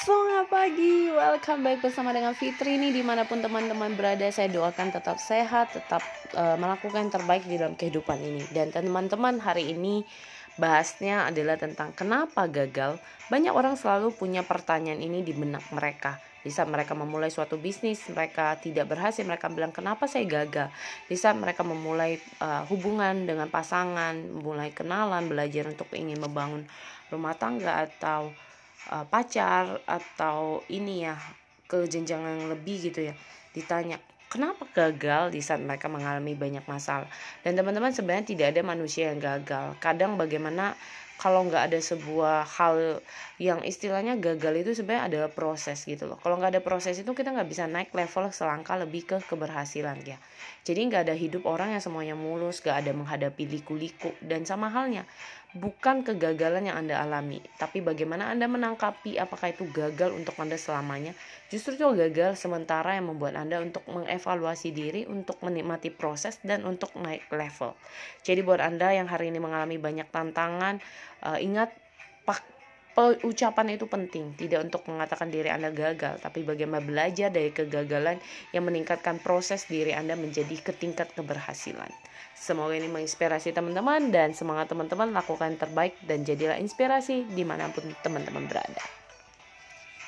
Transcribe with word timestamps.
Selamat 0.00 0.48
pagi, 0.48 1.12
welcome 1.12 1.60
back 1.60 1.84
bersama 1.84 2.16
dengan 2.16 2.32
Fitri 2.32 2.80
ini 2.80 2.88
di 2.88 3.04
mana 3.04 3.28
pun 3.28 3.44
teman-teman 3.44 3.92
berada 3.92 4.24
Saya 4.32 4.48
doakan 4.48 4.96
tetap 4.96 5.20
sehat, 5.20 5.76
tetap 5.76 6.00
uh, 6.32 6.56
melakukan 6.56 7.04
yang 7.04 7.12
terbaik 7.12 7.44
di 7.44 7.60
dalam 7.60 7.76
kehidupan 7.76 8.16
ini. 8.16 8.48
Dan 8.48 8.72
teman-teman 8.72 9.36
hari 9.44 9.76
ini 9.76 10.00
bahasnya 10.56 11.28
adalah 11.28 11.60
tentang 11.60 11.92
kenapa 11.92 12.48
gagal. 12.48 12.96
Banyak 13.28 13.52
orang 13.52 13.76
selalu 13.76 14.16
punya 14.16 14.40
pertanyaan 14.40 15.04
ini 15.04 15.20
di 15.20 15.36
benak 15.36 15.68
mereka. 15.68 16.16
Di 16.40 16.48
mereka 16.64 16.96
memulai 16.96 17.28
suatu 17.28 17.60
bisnis, 17.60 18.00
mereka 18.08 18.56
tidak 18.56 18.88
berhasil, 18.88 19.20
mereka 19.20 19.52
bilang 19.52 19.68
kenapa 19.68 20.08
saya 20.08 20.24
gagal. 20.24 20.72
Di 21.12 21.16
mereka 21.36 21.60
memulai 21.60 22.16
uh, 22.40 22.64
hubungan 22.72 23.28
dengan 23.28 23.52
pasangan, 23.52 24.16
memulai 24.16 24.72
kenalan, 24.72 25.28
belajar 25.28 25.68
untuk 25.68 25.92
ingin 25.92 26.16
membangun 26.16 26.64
rumah 27.12 27.36
tangga 27.36 27.84
atau 27.84 28.32
uh, 28.88 29.04
pacar 29.04 29.84
atau 29.84 30.64
ini 30.72 31.04
ya 31.04 31.20
ke 31.68 31.84
jenjang 31.84 32.24
yang 32.24 32.48
lebih 32.48 32.90
gitu 32.90 33.12
ya 33.12 33.14
ditanya 33.52 34.00
kenapa 34.30 34.62
gagal 34.70 35.34
di 35.34 35.42
saat 35.42 35.58
mereka 35.58 35.90
mengalami 35.90 36.38
banyak 36.38 36.62
masalah? 36.70 37.10
Dan 37.42 37.58
teman-teman 37.58 37.90
sebenarnya 37.90 38.30
tidak 38.30 38.46
ada 38.54 38.62
manusia 38.62 39.10
yang 39.10 39.18
gagal. 39.18 39.74
Kadang 39.82 40.14
bagaimana 40.14 40.78
kalau 41.20 41.44
nggak 41.44 41.68
ada 41.68 41.76
sebuah 41.84 42.48
hal 42.56 43.04
yang 43.36 43.60
istilahnya 43.60 44.16
gagal 44.16 44.64
itu 44.64 44.70
sebenarnya 44.72 45.04
adalah 45.12 45.28
proses 45.28 45.84
gitu 45.84 46.08
loh. 46.08 46.16
Kalau 46.16 46.40
nggak 46.40 46.56
ada 46.56 46.62
proses 46.64 46.96
itu 46.96 47.12
kita 47.12 47.36
nggak 47.36 47.44
bisa 47.44 47.68
naik 47.68 47.92
level 47.92 48.32
selangkah 48.32 48.80
lebih 48.80 49.04
ke 49.04 49.20
keberhasilan 49.28 50.00
ya. 50.08 50.16
Jadi 50.64 50.80
nggak 50.88 51.12
ada 51.12 51.12
hidup 51.12 51.44
orang 51.44 51.76
yang 51.76 51.84
semuanya 51.84 52.16
mulus 52.16 52.64
nggak 52.64 52.88
ada 52.88 52.92
menghadapi 52.96 53.44
liku-liku 53.44 54.16
dan 54.24 54.48
sama 54.48 54.72
halnya 54.72 55.04
bukan 55.50 56.06
kegagalan 56.06 56.70
yang 56.70 56.78
anda 56.78 57.02
alami 57.02 57.42
tapi 57.58 57.82
bagaimana 57.82 58.30
anda 58.30 58.46
menangkapi 58.46 59.18
apakah 59.18 59.50
itu 59.50 59.66
gagal 59.74 60.14
untuk 60.14 60.38
anda 60.38 60.54
selamanya. 60.54 61.10
Justru 61.50 61.74
itu 61.74 61.82
gagal 61.98 62.38
sementara 62.38 62.94
yang 62.94 63.10
membuat 63.10 63.34
anda 63.34 63.58
untuk 63.58 63.82
mengevaluasi 63.90 64.70
diri 64.70 65.02
untuk 65.10 65.42
menikmati 65.42 65.90
proses 65.90 66.38
dan 66.46 66.62
untuk 66.62 66.94
naik 66.94 67.26
level. 67.34 67.74
Jadi 68.22 68.40
buat 68.46 68.62
anda 68.62 68.94
yang 68.94 69.10
hari 69.10 69.34
ini 69.34 69.42
mengalami 69.42 69.74
banyak 69.74 70.06
tantangan 70.14 70.78
uh, 71.26 71.38
ingat 71.38 71.72
pak 72.24 72.42
ucapan 73.00 73.78
itu 73.78 73.86
penting. 73.88 74.36
Tidak 74.36 74.60
untuk 74.60 74.84
mengatakan 74.90 75.32
diri 75.32 75.48
Anda 75.48 75.72
gagal 75.72 76.20
tapi 76.20 76.44
bagaimana 76.44 76.84
belajar 76.84 77.32
dari 77.32 77.48
kegagalan 77.54 78.20
yang 78.52 78.66
meningkatkan 78.66 79.22
proses 79.22 79.64
diri 79.64 79.96
Anda 79.96 80.18
menjadi 80.18 80.52
ke 80.60 80.76
tingkat 80.76 81.14
keberhasilan. 81.16 81.88
Semoga 82.36 82.76
ini 82.76 82.88
menginspirasi 82.88 83.52
teman-teman 83.52 84.12
dan 84.12 84.32
semangat 84.32 84.72
teman-teman 84.72 85.12
lakukan 85.12 85.56
yang 85.56 85.60
terbaik 85.60 85.96
dan 86.04 86.24
jadilah 86.24 86.56
inspirasi 86.56 87.28
di 87.28 87.44
mana 87.44 87.68
pun 87.68 87.84
teman-teman 88.00 88.48
berada 88.48 88.99